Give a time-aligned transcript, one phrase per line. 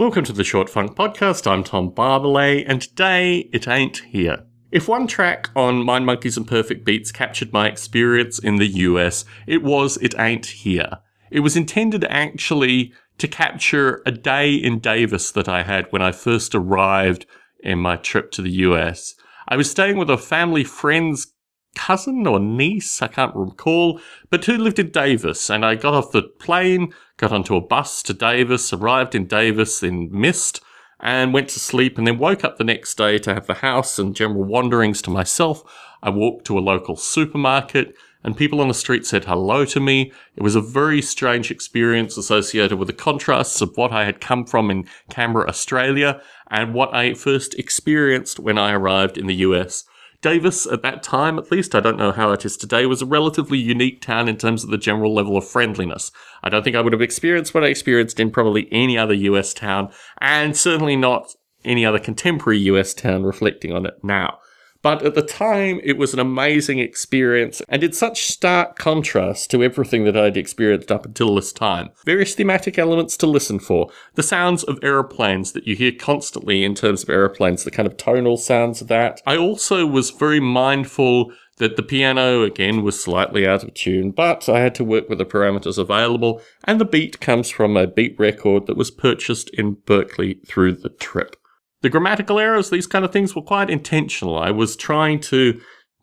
[0.00, 1.46] Welcome to the Short Funk Podcast.
[1.46, 4.46] I'm Tom Barbalet, and today it ain't here.
[4.72, 9.26] If one track on Mind Monkeys and Perfect Beats captured my experience in the US,
[9.46, 11.00] it was It Ain't Here.
[11.30, 16.12] It was intended actually to capture a day in Davis that I had when I
[16.12, 17.26] first arrived
[17.62, 19.14] in my trip to the US.
[19.48, 21.30] I was staying with a family friend's
[21.74, 25.50] cousin or niece, I can't recall, but who lived in Davis.
[25.50, 29.82] And I got off the plane, got onto a bus to Davis, arrived in Davis
[29.82, 30.60] in mist,
[31.00, 33.98] and went to sleep, and then woke up the next day to have the house
[33.98, 35.62] and general wanderings to myself.
[36.02, 40.12] I walked to a local supermarket, and people on the street said hello to me.
[40.36, 44.44] It was a very strange experience associated with the contrasts of what I had come
[44.44, 49.84] from in Canberra, Australia, and what I first experienced when I arrived in the US.
[50.22, 53.06] Davis, at that time at least, I don't know how it is today, was a
[53.06, 56.12] relatively unique town in terms of the general level of friendliness.
[56.42, 59.54] I don't think I would have experienced what I experienced in probably any other US
[59.54, 64.38] town, and certainly not any other contemporary US town reflecting on it now.
[64.82, 69.62] But at the time, it was an amazing experience and in such stark contrast to
[69.62, 71.90] everything that I'd experienced up until this time.
[72.06, 73.90] Various thematic elements to listen for.
[74.14, 77.96] The sounds of aeroplanes that you hear constantly in terms of aeroplanes, the kind of
[77.96, 79.20] tonal sounds of that.
[79.26, 84.48] I also was very mindful that the piano again was slightly out of tune, but
[84.48, 88.18] I had to work with the parameters available, and the beat comes from a beat
[88.18, 91.36] record that was purchased in Berkeley through the trip.
[91.82, 94.38] The grammatical errors, these kind of things were quite intentional.
[94.38, 95.60] I was trying to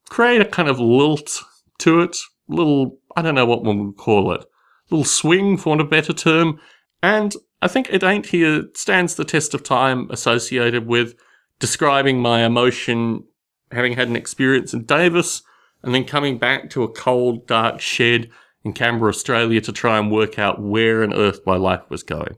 [0.09, 1.43] create a kind of lilt
[1.79, 4.43] to it, little, I don't know what one would call it,
[4.89, 6.59] little swing, for want of a better term.
[7.03, 11.15] And I think It Ain't Here stands the test of time associated with
[11.59, 13.23] describing my emotion,
[13.71, 15.43] having had an experience in Davis,
[15.83, 18.29] and then coming back to a cold, dark shed
[18.63, 22.35] in Canberra, Australia to try and work out where on earth my life was going.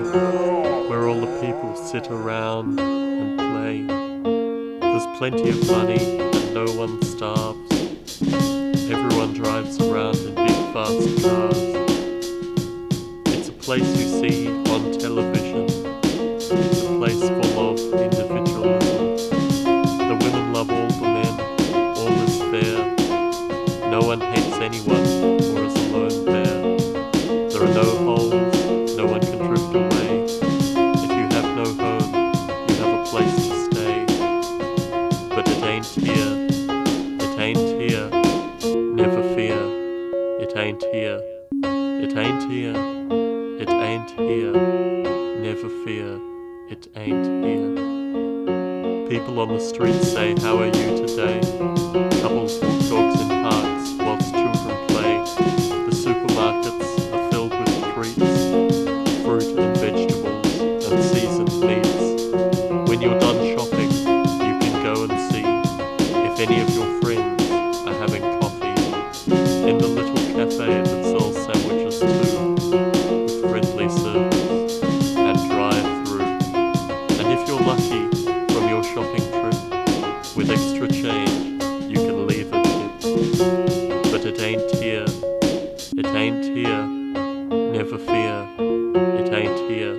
[0.00, 3.82] Where all the people sit around and play.
[4.80, 7.72] There's plenty of money and no one starves.
[8.90, 11.58] Everyone drives around in big fast cars.
[13.34, 15.66] It's a place you see on television.
[16.04, 19.16] It's a place full of individualism.
[19.98, 21.34] The women love all the men.
[21.96, 23.90] All is fair.
[23.90, 24.95] No one hates anyone
[40.56, 41.20] ain't here.
[41.64, 42.74] It ain't here.
[43.60, 44.52] It ain't here.
[45.40, 46.18] Never fear.
[46.70, 49.08] It ain't here.
[49.08, 52.05] People on the street say, How are you today?
[77.66, 78.06] Lucky
[78.52, 81.60] from your shopping trip, with extra change,
[81.90, 83.00] you can leave a tip.
[84.12, 85.04] But it ain't here,
[85.96, 86.86] it ain't here,
[87.72, 88.46] never fear,
[89.18, 89.96] it ain't here,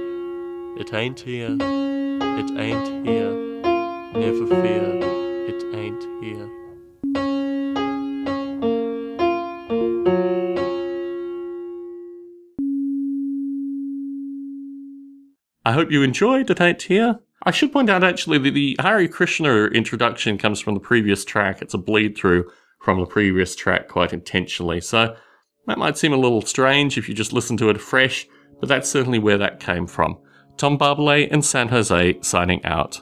[0.80, 3.34] it ain't here, it ain't here,
[4.14, 4.88] never fear,
[5.50, 6.50] it ain't here.
[15.66, 17.20] I hope you enjoyed it ain't here.
[17.44, 21.62] I should point out actually that the Hare Krishna introduction comes from the previous track.
[21.62, 22.50] It's a bleed through
[22.82, 24.82] from the previous track quite intentionally.
[24.82, 25.16] So
[25.68, 28.28] that might seem a little strange if you just listen to it fresh,
[28.60, 30.18] but that's certainly where that came from.
[30.58, 33.02] Tom Barbalet in San Jose signing out.